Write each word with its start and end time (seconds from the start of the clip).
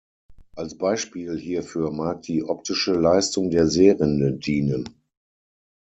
Als 0.55 0.79
Beispiel 0.79 1.37
hierfür 1.37 1.91
mag 1.91 2.23
die 2.23 2.43
optische 2.43 2.93
Leistung 2.93 3.51
der 3.51 3.67
Sehrinde 3.67 4.31
dienen. 4.33 4.89